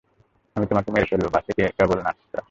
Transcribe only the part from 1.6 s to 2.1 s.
কেবল